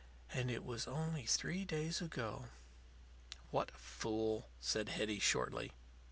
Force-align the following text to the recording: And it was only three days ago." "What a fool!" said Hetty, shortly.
And 0.33 0.49
it 0.49 0.65
was 0.65 0.87
only 0.87 1.27
three 1.27 1.63
days 1.63 2.01
ago." 2.01 2.45
"What 3.51 3.69
a 3.69 3.77
fool!" 3.77 4.49
said 4.59 4.89
Hetty, 4.89 5.19
shortly. 5.19 5.73